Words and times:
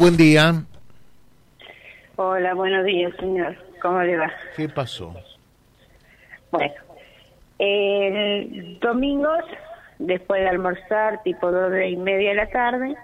Buen 0.00 0.16
día. 0.16 0.62
Hola, 2.14 2.54
buenos 2.54 2.84
días, 2.84 3.12
señor. 3.18 3.56
¿Cómo 3.82 4.00
le 4.00 4.16
va? 4.16 4.30
¿Qué 4.56 4.68
pasó? 4.68 5.12
Bueno, 6.52 6.72
el 7.58 8.78
domingo, 8.78 9.28
después 9.98 10.40
de 10.40 10.50
almorzar, 10.50 11.20
tipo 11.24 11.50
dos 11.50 11.72
y 11.84 11.96
media 11.96 12.28
de 12.28 12.34
la 12.36 12.48
tarde, 12.48 12.96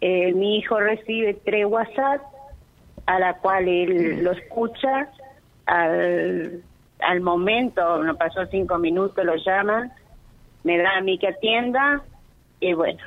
eh, 0.00 0.32
mi 0.32 0.56
hijo 0.56 0.80
recibe 0.80 1.34
tres 1.44 1.66
WhatsApp, 1.66 2.22
a 3.04 3.18
la 3.18 3.34
cual 3.34 3.68
él 3.68 4.24
lo 4.24 4.32
escucha, 4.32 5.10
al, 5.66 6.62
al 7.00 7.20
momento, 7.20 8.02
no 8.02 8.16
pasó 8.16 8.46
cinco 8.46 8.78
minutos, 8.78 9.22
lo 9.26 9.36
llama, 9.36 9.90
me 10.62 10.78
da 10.78 10.96
a 10.96 11.00
mí 11.02 11.18
que 11.18 11.28
atienda, 11.28 12.00
y 12.60 12.72
bueno, 12.72 13.00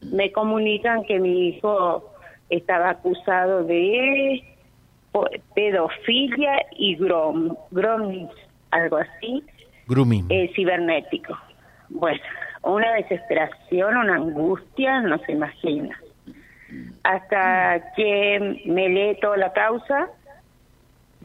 me 0.00 0.32
comunican 0.32 1.04
que 1.04 1.20
mi 1.20 1.50
hijo 1.50 2.10
estaba 2.56 2.90
acusado 2.90 3.64
de 3.64 4.42
pedofilia 5.54 6.66
y 6.76 6.96
grom, 6.96 7.54
grooming, 7.70 8.28
algo 8.70 8.96
así, 8.96 9.42
Grooming. 9.86 10.26
eh, 10.30 10.50
cibernético. 10.54 11.38
Bueno, 11.88 12.20
una 12.62 12.92
desesperación, 12.94 13.96
una 13.96 14.16
angustia, 14.16 15.00
no 15.00 15.18
se 15.18 15.32
imagina. 15.32 16.00
Hasta 17.04 17.92
que 17.94 18.62
me 18.64 18.88
lee 18.88 19.18
toda 19.20 19.36
la 19.36 19.52
causa, 19.52 20.08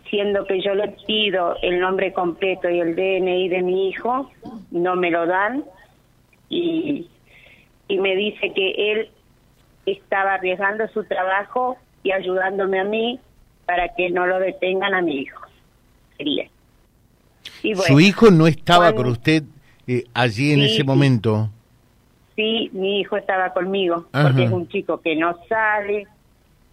siendo 0.09 0.45
que 0.45 0.61
yo 0.61 0.75
le 0.75 0.89
pido 1.07 1.55
el 1.61 1.79
nombre 1.79 2.13
completo 2.13 2.69
y 2.69 2.79
el 2.79 2.95
DNI 2.95 3.49
de 3.49 3.61
mi 3.63 3.89
hijo, 3.89 4.29
no 4.71 4.95
me 4.95 5.09
lo 5.09 5.25
dan 5.25 5.63
y, 6.49 7.07
y 7.87 7.97
me 7.99 8.15
dice 8.15 8.53
que 8.53 8.91
él 8.91 9.09
estaba 9.91 10.35
arriesgando 10.35 10.87
su 10.89 11.03
trabajo 11.05 11.77
y 12.03 12.11
ayudándome 12.11 12.79
a 12.79 12.83
mí 12.83 13.19
para 13.65 13.89
que 13.95 14.09
no 14.09 14.25
lo 14.25 14.39
detengan 14.39 14.93
a 14.93 15.01
mi 15.01 15.17
hijo. 15.21 15.41
Sería. 16.17 16.47
Y 17.63 17.73
bueno, 17.73 17.83
¿Su 17.93 17.99
hijo 17.99 18.31
no 18.31 18.47
estaba 18.47 18.85
cuando- 18.93 19.03
con 19.03 19.11
usted 19.11 19.43
eh, 19.87 20.03
allí 20.13 20.51
en 20.53 20.59
Sí, 20.59 20.65
ese 20.65 20.83
momento? 20.83 21.49
Sí, 22.35 22.69
mi 22.73 22.99
hijo 23.01 23.17
estaba 23.17 23.51
conmigo, 23.53 24.05
Ajá. 24.11 24.27
porque 24.27 24.43
es 24.45 24.51
un 24.51 24.67
chico 24.69 25.01
que 25.01 25.15
no 25.15 25.35
sale. 25.47 26.07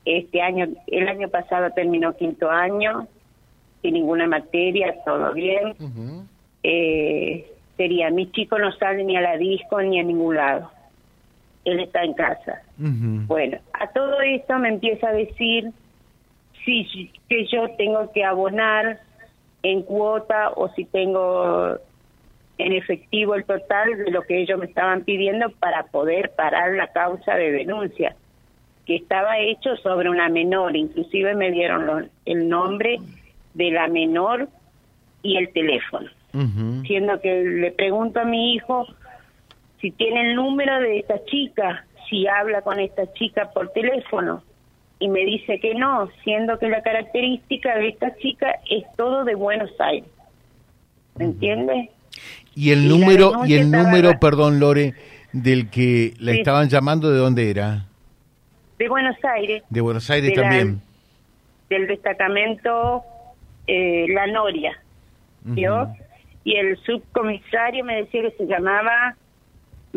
Este 0.04 0.40
año, 0.40 0.68
el 0.86 1.08
año 1.08 1.28
pasado 1.28 1.70
terminó 1.72 2.14
quinto 2.16 2.48
año, 2.50 3.08
sin 3.82 3.94
ninguna 3.94 4.26
materia, 4.28 4.94
todo 5.04 5.32
bien. 5.32 5.74
Eh, 6.62 7.50
sería, 7.76 8.10
mi 8.10 8.30
chico 8.30 8.58
no 8.58 8.70
sale 8.72 9.02
ni 9.04 9.16
a 9.16 9.20
la 9.20 9.36
disco 9.36 9.80
ni 9.82 9.98
a 9.98 10.02
ningún 10.04 10.36
lado. 10.36 10.70
Él 11.66 11.80
está 11.80 12.02
en 12.04 12.14
casa. 12.14 12.62
Bueno, 13.26 13.58
a 13.74 13.88
todo 13.88 14.20
esto 14.22 14.58
me 14.58 14.68
empieza 14.70 15.08
a 15.08 15.12
decir 15.12 15.70
si 16.64 17.10
que 17.28 17.46
yo 17.46 17.68
tengo 17.76 18.10
que 18.12 18.24
abonar 18.24 19.00
en 19.62 19.82
cuota 19.82 20.50
o 20.56 20.68
si 20.70 20.84
tengo 20.84 21.76
en 22.58 22.72
efectivo 22.72 23.34
el 23.34 23.44
total 23.44 23.98
de 23.98 24.10
lo 24.10 24.22
que 24.22 24.40
ellos 24.40 24.58
me 24.58 24.66
estaban 24.66 25.02
pidiendo 25.04 25.50
para 25.50 25.82
poder 25.84 26.30
parar 26.36 26.72
la 26.74 26.86
causa 26.88 27.34
de 27.34 27.52
denuncia, 27.52 28.16
que 28.86 28.96
estaba 28.96 29.38
hecho 29.38 29.76
sobre 29.78 30.08
una 30.08 30.28
menor, 30.28 30.74
inclusive 30.76 31.34
me 31.34 31.50
dieron 31.50 31.86
lo- 31.86 32.06
el 32.24 32.48
nombre 32.48 32.98
de 33.54 33.70
la 33.72 33.88
menor 33.88 34.48
y 35.22 35.36
el 35.36 35.52
teléfono. 35.52 36.08
Siendo 36.86 37.20
que 37.20 37.42
le 37.42 37.72
pregunto 37.72 38.20
a 38.20 38.24
mi 38.24 38.54
hijo 38.54 38.86
si 39.80 39.90
tiene 39.92 40.30
el 40.30 40.36
número 40.36 40.80
de 40.80 40.98
esta 41.00 41.24
chica, 41.26 41.84
si 42.08 42.26
habla 42.26 42.62
con 42.62 42.78
esta 42.80 43.12
chica 43.14 43.50
por 43.52 43.70
teléfono. 43.72 44.42
Y 44.98 45.08
me 45.08 45.24
dice 45.26 45.60
que 45.60 45.74
no, 45.74 46.08
siendo 46.24 46.58
que 46.58 46.68
la 46.68 46.82
característica 46.82 47.76
de 47.76 47.88
esta 47.88 48.16
chica 48.16 48.60
es 48.70 48.84
todo 48.96 49.24
de 49.24 49.34
Buenos 49.34 49.70
Aires. 49.78 50.08
¿Me 51.16 51.26
entiende? 51.26 51.90
Y 52.54 52.70
el 52.70 52.84
Y 52.84 52.88
número, 52.88 53.32
y 53.46 53.54
el 53.54 53.62
estaba- 53.66 53.82
número, 53.82 54.18
perdón, 54.18 54.58
Lore, 54.60 54.94
del 55.32 55.68
que 55.70 56.14
la 56.18 56.32
Sí. 56.32 56.38
estaban 56.38 56.68
llamando, 56.70 57.10
¿de 57.10 57.18
dónde 57.18 57.50
era? 57.50 57.84
De 58.78 58.88
Buenos 58.88 59.16
Aires, 59.24 59.62
De 59.68 59.80
Buenos 59.82 60.08
Aires 60.10 60.30
De 60.30 60.36
la- 60.36 60.42
también. 60.42 60.80
del 61.68 61.86
destacamento 61.86 63.02
eh, 63.66 64.06
La 64.10 64.26
Noria. 64.28 64.78
¿vio? 65.42 65.82
Ujú. 65.82 65.92
Y 66.44 66.56
el 66.56 66.76
subcomisario 66.78 67.84
me 67.84 67.96
decía 67.96 68.22
que 68.22 68.30
se 68.36 68.46
llamaba 68.46 69.16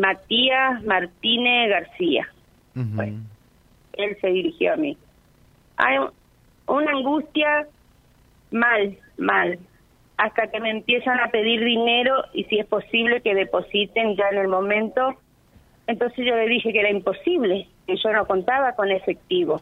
Matías 0.00 0.82
Martínez 0.84 1.70
García. 1.70 2.28
Bueno. 2.74 3.20
él 3.94 4.16
se 4.20 4.28
dirigió 4.28 4.72
a 4.72 4.76
mí. 4.76 4.96
Hay 5.76 5.98
un- 5.98 6.10
una 6.66 6.92
angustia 6.92 7.66
mal, 8.50 8.96
mal, 9.18 9.58
hasta 10.16 10.46
que 10.50 10.60
me 10.60 10.70
empiezan 10.70 11.18
a 11.20 11.28
pedir 11.30 11.62
dinero 11.64 12.24
y 12.32 12.44
si 12.44 12.58
es 12.58 12.66
posible 12.66 13.20
que 13.20 13.34
depositen 13.34 14.16
ya 14.16 14.28
en 14.32 14.38
el 14.38 14.48
momento. 14.48 15.16
Entonces 15.86 16.24
yo 16.24 16.34
le 16.36 16.46
dije 16.46 16.72
que 16.72 16.80
era 16.80 16.90
imposible, 16.90 17.66
que 17.86 17.96
yo 17.96 18.12
no 18.12 18.26
contaba 18.26 18.72
con 18.72 18.90
efectivo, 18.90 19.60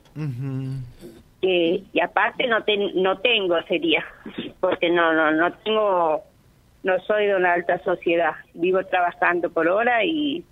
que 1.41 1.82
y 1.93 2.00
aparte 2.00 2.47
no 2.47 2.62
ten- 2.65 3.03
no 3.03 3.19
tengo 3.19 3.60
sería, 3.62 4.05
porque 4.60 4.91
no 4.91 5.12
no 5.15 5.31
no 5.32 5.53
tengo 5.65 6.22
no 6.88 6.99
soy 7.00 7.26
de 7.26 7.37
una 7.37 7.53
alta 7.53 7.78
sociedad, 7.84 8.32
vivo 8.54 8.82
trabajando 8.84 9.50
por 9.50 9.69
hora 9.69 10.04
y 10.04 10.43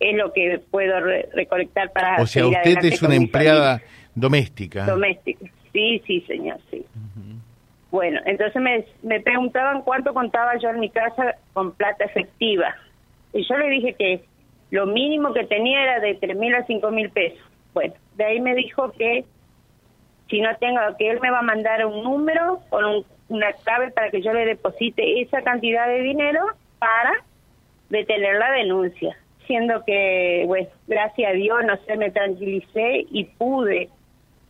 es 0.00 0.16
lo 0.16 0.32
que 0.32 0.60
puedo 0.70 1.00
re- 1.00 1.28
recolectar 1.32 1.90
para 1.92 2.20
O 2.20 2.26
sea, 2.26 2.46
usted 2.46 2.84
es 2.84 3.02
una 3.02 3.14
empleada 3.14 3.78
familia. 3.78 4.10
doméstica. 4.14 4.84
doméstica. 4.86 5.46
Sí, 5.72 6.02
sí, 6.06 6.20
señor, 6.26 6.58
sí. 6.70 6.84
Bueno, 7.90 8.20
entonces 8.24 8.60
me, 8.60 8.84
me 9.02 9.20
preguntaban 9.20 9.82
cuánto 9.82 10.12
contaba 10.14 10.56
yo 10.58 10.70
en 10.70 10.80
mi 10.80 10.90
casa 10.90 11.36
con 11.52 11.72
plata 11.72 12.04
efectiva. 12.04 12.74
Y 13.32 13.46
yo 13.46 13.56
le 13.56 13.68
dije 13.68 13.94
que 13.98 14.24
lo 14.70 14.86
mínimo 14.86 15.32
que 15.34 15.44
tenía 15.44 15.82
era 15.82 16.00
de 16.00 16.14
tres 16.14 16.36
mil 16.36 16.54
a 16.54 16.64
cinco 16.66 16.90
mil 16.90 17.10
pesos. 17.10 17.38
Bueno, 17.74 17.94
de 18.16 18.24
ahí 18.24 18.40
me 18.40 18.54
dijo 18.54 18.92
que 18.92 19.24
si 20.30 20.40
no 20.40 20.48
tengo, 20.56 20.80
que 20.98 21.10
él 21.10 21.20
me 21.20 21.30
va 21.30 21.40
a 21.40 21.42
mandar 21.42 21.84
un 21.86 22.02
número 22.02 22.60
con 22.70 22.84
un- 22.84 23.04
una 23.32 23.52
clave 23.64 23.90
para 23.90 24.10
que 24.10 24.20
yo 24.20 24.32
le 24.32 24.44
deposite 24.44 25.22
esa 25.22 25.40
cantidad 25.42 25.88
de 25.88 26.02
dinero 26.02 26.40
para 26.78 27.12
detener 27.88 28.36
la 28.36 28.52
denuncia. 28.52 29.16
Siendo 29.46 29.84
que, 29.84 30.44
bueno, 30.46 30.68
gracias 30.86 31.30
a 31.30 31.34
Dios, 31.34 31.64
no 31.64 31.76
sé, 31.84 31.96
me 31.96 32.10
tranquilicé 32.10 33.06
y 33.10 33.24
pude 33.24 33.88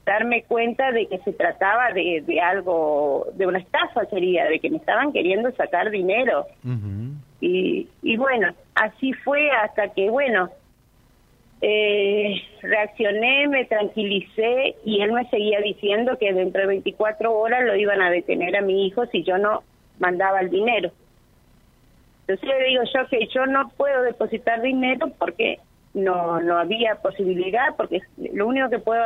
darme 0.05 0.43
cuenta 0.43 0.91
de 0.91 1.07
que 1.07 1.19
se 1.19 1.33
trataba 1.33 1.93
de, 1.93 2.25
de 2.27 2.41
algo, 2.41 3.29
de 3.35 3.47
una 3.47 3.61
estafa 3.61 4.05
sería, 4.07 4.47
de 4.47 4.59
que 4.59 4.69
me 4.69 4.79
estaban 4.79 5.13
queriendo 5.13 5.53
sacar 5.53 5.91
dinero. 5.91 6.47
Y, 7.41 7.89
y 8.03 8.17
bueno, 8.17 8.53
así 8.75 9.13
fue 9.13 9.49
hasta 9.51 9.89
que, 9.91 10.11
bueno, 10.11 10.51
eh, 11.65 12.43
reaccioné, 12.61 13.47
me 13.47 13.65
tranquilicé 13.67 14.75
y 14.85 15.01
él 15.01 15.13
me 15.13 15.29
seguía 15.31 15.61
diciendo 15.61 16.19
que 16.19 16.33
dentro 16.33 16.63
de 16.63 16.67
24 16.67 17.33
horas 17.33 17.65
lo 17.65 17.77
iban 17.77 18.03
a 18.03 18.11
detener 18.11 18.57
a 18.57 18.63
mi 18.63 18.87
hijo 18.87 19.07
si 19.07 19.23
yo 19.23 19.39
no 19.39 19.63
mandaba 20.01 20.41
el 20.41 20.51
dinero. 20.51 20.91
Entonces 22.27 22.49
le 22.49 22.69
digo 22.69 22.83
yo 22.93 23.07
que 23.09 23.29
yo 23.29 23.47
no 23.47 23.69
puedo 23.77 24.03
depositar 24.03 24.61
dinero 24.61 25.13
porque 25.19 25.61
no 25.95 26.41
no 26.41 26.59
había 26.59 26.97
posibilidad, 26.97 27.77
porque 27.77 28.01
lo 28.33 28.49
único 28.49 28.69
que 28.69 28.81
puedo 28.81 29.03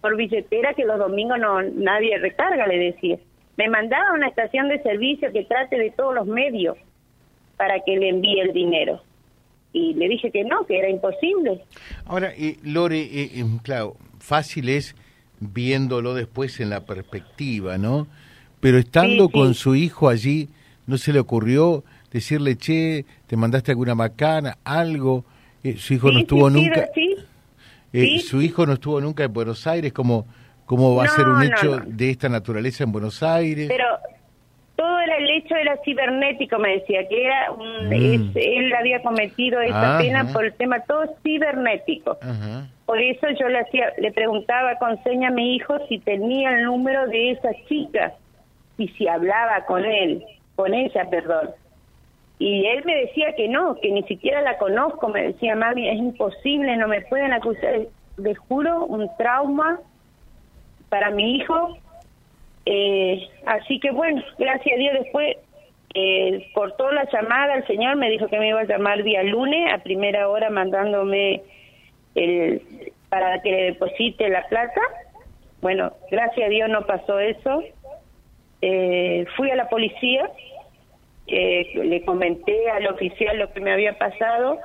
por 0.00 0.16
billetera 0.16 0.72
que 0.72 0.86
los 0.86 0.98
domingos 0.98 1.38
no 1.38 1.60
nadie 1.60 2.16
recarga, 2.18 2.66
le 2.66 2.78
decía. 2.78 3.18
Me 3.58 3.68
mandaba 3.68 4.08
a 4.08 4.14
una 4.14 4.28
estación 4.28 4.68
de 4.68 4.82
servicio 4.82 5.30
que 5.32 5.44
trate 5.44 5.76
de 5.76 5.90
todos 5.90 6.14
los 6.14 6.26
medios 6.26 6.78
para 7.58 7.80
que 7.80 7.98
le 7.98 8.08
envíe 8.08 8.40
el 8.40 8.54
dinero. 8.54 9.02
Y 9.72 9.94
le 9.94 10.08
dije 10.08 10.30
que 10.30 10.42
no, 10.44 10.66
que 10.66 10.78
era 10.78 10.88
imposible. 10.90 11.62
Ahora, 12.06 12.32
eh, 12.36 12.56
Lore, 12.64 13.00
eh, 13.00 13.30
eh, 13.34 13.44
claro, 13.62 13.96
fácil 14.18 14.68
es 14.68 14.96
viéndolo 15.38 16.14
después 16.14 16.58
en 16.60 16.70
la 16.70 16.84
perspectiva, 16.84 17.78
¿no? 17.78 18.06
Pero 18.60 18.78
estando 18.78 19.24
Sí, 19.26 19.30
sí. 19.32 19.32
con 19.32 19.54
su 19.54 19.74
hijo 19.74 20.08
allí, 20.08 20.48
¿no 20.86 20.98
se 20.98 21.12
le 21.12 21.20
ocurrió 21.20 21.84
decirle, 22.12 22.56
che, 22.56 23.04
te 23.26 23.36
mandaste 23.36 23.70
alguna 23.70 23.94
macana, 23.94 24.58
algo? 24.64 25.24
Eh, 25.62 25.76
su 25.78 25.94
hijo 25.94 26.08
Sí, 26.08 26.14
no 26.14 26.20
estuvo 26.20 26.50
nunca... 26.50 26.80
eh, 26.80 26.90
sí. 27.92 28.18
Su 28.20 28.42
hijo 28.42 28.66
no 28.66 28.74
estuvo 28.74 29.00
nunca 29.00 29.24
en 29.24 29.32
Buenos 29.32 29.66
Aires, 29.66 29.92
¿cómo, 29.92 30.26
cómo 30.66 30.94
va 30.94 31.04
a 31.04 31.06
No, 31.06 31.12
ser 31.14 31.28
un 31.28 31.34
no, 31.38 31.42
hecho 31.42 31.80
no. 31.80 31.84
de 31.86 32.10
esta 32.10 32.28
naturaleza 32.28 32.84
en 32.84 32.92
Buenos 32.92 33.22
Aires? 33.22 33.68
Pero 33.68 33.84
todo 34.80 34.98
era 35.00 35.16
el 35.16 35.28
hecho 35.30 35.54
era 35.56 35.76
cibernético, 35.84 36.58
me 36.58 36.78
decía, 36.78 37.06
que 37.06 37.24
era 37.26 37.52
un, 37.52 37.88
Mm. 37.88 37.92
es- 37.92 38.36
él 38.36 38.72
había 38.74 39.02
cometido 39.02 39.60
esa 39.60 39.90
Ajá. 39.96 39.98
pena 39.98 40.24
por 40.32 40.44
el 40.46 40.54
tema 40.54 40.80
todo 40.80 41.04
cibernético. 41.22 42.16
Ajá. 42.22 42.66
Por 42.86 42.98
eso 42.98 43.26
yo 43.38 43.48
le 43.48 43.58
hacía, 43.60 43.92
le 43.98 44.10
preguntaba 44.12 44.76
con 44.76 45.00
seña 45.02 45.28
a 45.28 45.32
mi 45.32 45.54
hijo 45.54 45.74
si 45.88 45.98
tenía 45.98 46.50
el 46.50 46.64
número 46.64 47.06
de 47.08 47.32
esa 47.32 47.50
chica 47.68 48.14
y 48.78 48.88
si 48.88 49.06
hablaba 49.06 49.66
con 49.66 49.84
él, 49.84 50.24
con 50.56 50.72
ella, 50.72 51.04
perdón. 51.10 51.50
Y 52.38 52.64
él 52.64 52.82
me 52.86 52.96
decía 52.96 53.34
que 53.36 53.48
no, 53.48 53.74
que 53.82 53.90
ni 53.92 54.02
siquiera 54.04 54.40
la 54.40 54.56
conozco, 54.56 55.08
me 55.08 55.24
decía, 55.24 55.54
mami, 55.56 55.88
es 55.90 55.98
imposible, 55.98 56.74
no 56.78 56.88
me 56.88 57.02
pueden 57.02 57.32
acusar. 57.34 57.80
les 58.16 58.38
juro, 58.38 58.84
un 58.86 59.08
trauma 59.18 59.78
para 60.88 61.10
mi 61.10 61.36
hijo. 61.36 61.76
Eh, 62.72 63.28
así 63.46 63.80
que 63.80 63.90
bueno, 63.90 64.22
gracias 64.38 64.76
a 64.76 64.78
Dios 64.78 64.94
después 65.00 65.36
eh, 65.92 66.46
cortó 66.54 66.92
la 66.92 67.04
llamada, 67.10 67.54
el 67.54 67.66
señor 67.66 67.96
me 67.96 68.08
dijo 68.08 68.28
que 68.28 68.38
me 68.38 68.50
iba 68.50 68.60
a 68.60 68.64
llamar 68.64 69.02
día 69.02 69.24
lunes 69.24 69.72
a 69.72 69.78
primera 69.78 70.28
hora 70.28 70.50
mandándome 70.50 71.42
el 72.14 72.62
para 73.08 73.42
que 73.42 73.50
le 73.50 73.62
deposite 73.64 74.28
la 74.28 74.46
plata. 74.46 74.80
Bueno, 75.60 75.92
gracias 76.12 76.46
a 76.46 76.48
Dios 76.48 76.68
no 76.70 76.86
pasó 76.86 77.18
eso. 77.18 77.64
Eh, 78.62 79.26
fui 79.36 79.50
a 79.50 79.56
la 79.56 79.68
policía, 79.68 80.30
le 81.26 82.04
comenté 82.04 82.70
al 82.70 82.86
oficial 82.86 83.36
lo 83.36 83.52
que 83.52 83.60
me 83.60 83.72
había 83.72 83.98
pasado 83.98 84.60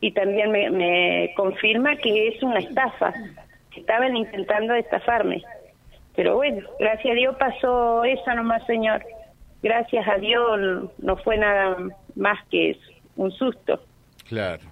y 0.00 0.12
también 0.12 0.50
me, 0.50 0.70
me 0.70 1.34
confirma 1.36 1.96
que 1.96 2.28
es 2.28 2.42
una 2.42 2.60
estafa, 2.60 3.12
estaban 3.76 4.16
intentando 4.16 4.74
estafarme. 4.74 5.42
Pero 6.14 6.36
bueno, 6.36 6.66
gracias 6.78 7.12
a 7.12 7.14
Dios 7.14 7.36
pasó 7.38 8.04
eso 8.04 8.34
nomás, 8.34 8.64
señor. 8.66 9.02
Gracias 9.62 10.06
a 10.06 10.18
Dios 10.18 10.90
no 10.98 11.16
fue 11.18 11.38
nada 11.38 11.76
más 12.14 12.38
que 12.50 12.76
un 13.16 13.30
susto. 13.30 13.82
Claro. 14.28 14.62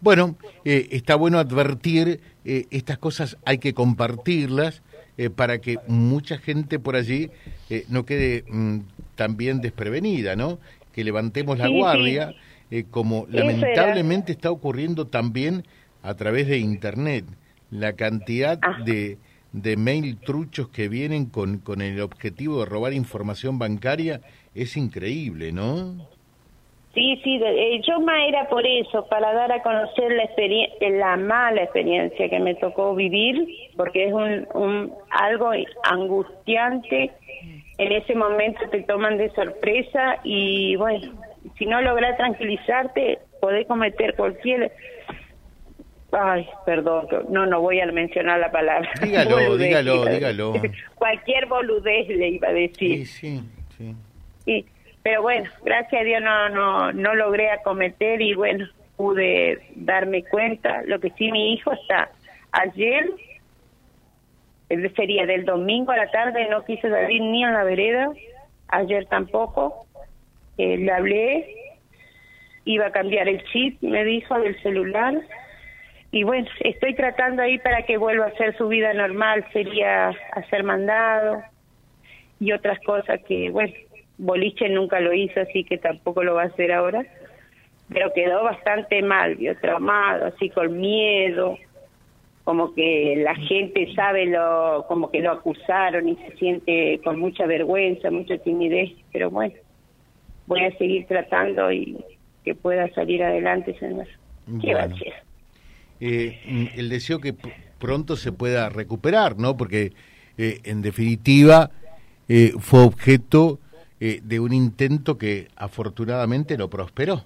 Bueno, 0.00 0.36
eh, 0.64 0.88
está 0.90 1.16
bueno 1.16 1.38
advertir, 1.38 2.20
eh, 2.44 2.66
estas 2.70 2.98
cosas 2.98 3.38
hay 3.44 3.58
que 3.58 3.72
compartirlas 3.72 4.82
eh, 5.16 5.30
para 5.30 5.58
que 5.58 5.78
mucha 5.86 6.38
gente 6.38 6.78
por 6.78 6.96
allí 6.96 7.30
no 7.88 8.04
quede 8.04 8.44
mm, 8.48 8.80
también 9.14 9.60
desprevenida, 9.60 10.36
¿no? 10.36 10.58
Que 10.92 11.04
levantemos 11.04 11.58
la 11.58 11.68
guardia. 11.68 12.34
Eh, 12.70 12.84
como 12.90 13.26
lamentablemente 13.30 14.32
está 14.32 14.50
ocurriendo 14.50 15.06
también 15.06 15.64
a 16.02 16.14
través 16.14 16.48
de 16.48 16.58
Internet. 16.58 17.24
La 17.70 17.94
cantidad 17.94 18.58
de, 18.84 19.18
de 19.56 19.78
mail 19.78 20.18
truchos 20.18 20.68
que 20.68 20.88
vienen 20.88 21.26
con, 21.30 21.58
con 21.58 21.80
el 21.80 22.00
objetivo 22.02 22.60
de 22.60 22.66
robar 22.66 22.92
información 22.92 23.58
bancaria 23.58 24.20
es 24.54 24.76
increíble, 24.76 25.50
¿no? 25.50 25.94
Sí, 26.92 27.18
sí, 27.24 27.40
eh, 27.42 27.80
yo 27.86 28.00
más 28.00 28.20
era 28.28 28.48
por 28.48 28.66
eso, 28.66 29.06
para 29.08 29.32
dar 29.32 29.52
a 29.52 29.62
conocer 29.62 30.12
la, 30.12 30.88
la 30.90 31.16
mala 31.16 31.62
experiencia 31.62 32.28
que 32.28 32.38
me 32.38 32.54
tocó 32.54 32.94
vivir, 32.94 33.48
porque 33.76 34.06
es 34.06 34.12
un, 34.12 34.46
un 34.54 34.92
algo 35.10 35.50
angustiante. 35.84 37.12
En 37.78 37.92
ese 37.92 38.14
momento 38.14 38.60
te 38.70 38.82
toman 38.82 39.16
de 39.18 39.30
sorpresa 39.30 40.20
y 40.22 40.76
bueno, 40.76 41.12
si 41.58 41.64
no 41.66 41.80
logras 41.80 42.16
tranquilizarte, 42.18 43.20
podés 43.40 43.66
cometer 43.66 44.14
cualquier... 44.16 44.70
Ay, 46.18 46.48
perdón, 46.64 47.06
no, 47.28 47.44
no 47.44 47.60
voy 47.60 47.80
a 47.80 47.86
mencionar 47.86 48.38
la 48.38 48.50
palabra. 48.50 48.88
Dígalo, 49.02 49.56
dígalo, 49.58 50.06
dígalo. 50.06 50.54
Cualquier 50.94 51.46
boludez 51.46 52.08
le 52.08 52.28
iba 52.28 52.48
a 52.48 52.52
decir. 52.52 53.06
Sí, 53.06 53.42
sí, 53.76 53.94
sí. 54.44 54.66
pero 55.02 55.20
bueno, 55.20 55.50
gracias 55.62 56.00
a 56.00 56.04
Dios 56.04 56.22
no, 56.22 56.48
no, 56.48 56.92
no 56.92 57.14
logré 57.14 57.50
acometer 57.50 58.22
y 58.22 58.34
bueno, 58.34 58.66
pude 58.96 59.60
darme 59.74 60.24
cuenta. 60.24 60.82
Lo 60.86 61.00
que 61.00 61.10
sí, 61.10 61.30
mi 61.30 61.52
hijo 61.52 61.72
está 61.72 62.08
ayer, 62.52 63.10
sería 64.94 65.26
del 65.26 65.44
domingo 65.44 65.92
a 65.92 65.98
la 65.98 66.10
tarde, 66.10 66.48
no 66.48 66.64
quise 66.64 66.88
salir 66.88 67.20
ni 67.20 67.44
en 67.44 67.52
la 67.52 67.64
vereda, 67.64 68.10
ayer 68.68 69.04
tampoco, 69.06 69.86
eh, 70.56 70.78
le 70.78 70.92
hablé, 70.92 71.54
iba 72.64 72.86
a 72.86 72.92
cambiar 72.92 73.28
el 73.28 73.44
chip, 73.52 73.82
me 73.82 74.02
dijo, 74.04 74.38
del 74.40 74.58
celular. 74.62 75.14
Y 76.16 76.24
bueno, 76.24 76.48
estoy 76.60 76.94
tratando 76.94 77.42
ahí 77.42 77.58
para 77.58 77.82
que 77.82 77.98
vuelva 77.98 78.24
a 78.24 78.28
hacer 78.28 78.56
su 78.56 78.68
vida 78.68 78.94
normal, 78.94 79.44
sería 79.52 80.14
hacer 80.32 80.64
mandado 80.64 81.42
y 82.40 82.52
otras 82.52 82.78
cosas 82.86 83.20
que, 83.28 83.50
bueno, 83.50 83.74
Boliche 84.16 84.70
nunca 84.70 84.98
lo 84.98 85.12
hizo, 85.12 85.42
así 85.42 85.62
que 85.62 85.76
tampoco 85.76 86.24
lo 86.24 86.36
va 86.36 86.44
a 86.44 86.46
hacer 86.46 86.72
ahora. 86.72 87.04
Pero 87.90 88.14
quedó 88.14 88.44
bastante 88.44 89.02
mal, 89.02 89.34
vio 89.34 89.58
traumado, 89.58 90.24
así 90.28 90.48
con 90.48 90.80
miedo, 90.80 91.58
como 92.44 92.72
que 92.72 93.16
la 93.18 93.34
gente 93.34 93.94
sabe 93.94 94.24
lo, 94.24 94.86
como 94.88 95.10
que 95.10 95.20
lo 95.20 95.32
acusaron 95.32 96.08
y 96.08 96.16
se 96.16 96.34
siente 96.38 96.98
con 97.04 97.20
mucha 97.20 97.44
vergüenza, 97.44 98.10
mucha 98.10 98.38
timidez, 98.38 98.90
pero 99.12 99.28
bueno, 99.28 99.54
voy 100.46 100.64
a 100.64 100.78
seguir 100.78 101.06
tratando 101.08 101.70
y 101.70 102.02
que 102.42 102.54
pueda 102.54 102.88
salir 102.94 103.22
adelante, 103.22 103.78
señor. 103.78 104.06
Eh, 106.00 106.70
el 106.76 106.88
deseo 106.88 107.20
que 107.20 107.34
pronto 107.78 108.16
se 108.16 108.32
pueda 108.32 108.68
recuperar, 108.68 109.38
¿no? 109.38 109.56
Porque 109.56 109.92
eh, 110.38 110.60
en 110.64 110.82
definitiva 110.82 111.70
eh, 112.28 112.52
fue 112.58 112.80
objeto 112.80 113.58
de 113.98 114.40
un 114.40 114.52
intento 114.52 115.16
que 115.16 115.48
afortunadamente 115.56 116.58
no 116.58 116.68
prosperó. 116.68 117.24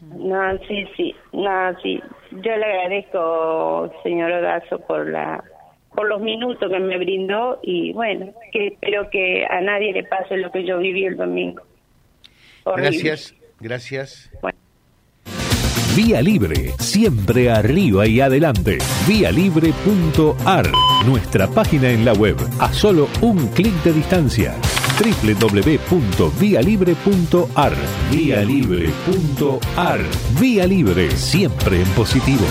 No, 0.00 0.56
sí, 0.68 0.84
sí, 0.96 1.12
no, 1.32 1.76
sí. 1.82 2.00
Yo 2.30 2.56
le 2.56 2.64
agradezco, 2.64 3.92
señor 4.04 4.30
Odazo, 4.30 4.78
por 4.78 5.08
la 5.08 5.42
por 5.92 6.08
los 6.08 6.20
minutos 6.20 6.70
que 6.70 6.78
me 6.78 6.96
brindó 6.98 7.58
y 7.64 7.92
bueno, 7.92 8.32
que 8.52 8.68
espero 8.68 9.10
que 9.10 9.44
a 9.50 9.60
nadie 9.60 9.92
le 9.92 10.04
pase 10.04 10.36
lo 10.36 10.52
que 10.52 10.64
yo 10.64 10.78
viví 10.78 11.04
el 11.04 11.16
domingo. 11.16 11.62
Gracias, 12.64 13.34
gracias. 13.58 14.30
Vía 15.98 16.22
Libre, 16.22 16.72
siempre 16.78 17.50
arriba 17.50 18.06
y 18.06 18.20
adelante. 18.20 18.78
Vialibre.ar, 19.08 20.70
nuestra 21.04 21.48
página 21.48 21.90
en 21.90 22.04
la 22.04 22.12
web, 22.12 22.36
a 22.60 22.72
solo 22.72 23.08
un 23.20 23.48
clic 23.48 23.74
de 23.82 23.94
distancia. 23.94 24.54
www.vialibre.ar, 25.00 27.72
vialibre.ar. 28.12 30.00
Vía 30.40 30.68
Libre, 30.68 31.10
siempre 31.16 31.82
en 31.82 31.88
positivo. 31.88 32.46